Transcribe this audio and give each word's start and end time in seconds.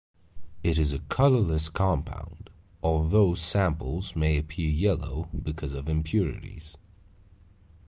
It 0.63 0.79
is 0.79 0.93
a 0.93 0.97
colourless 0.99 1.69
compound 1.69 2.49
although 2.81 3.35
samples 3.35 4.15
may 4.15 4.35
appear 4.35 4.67
yellow 4.71 5.29
because 5.43 5.75
of 5.75 5.87
impurities. 5.87 6.75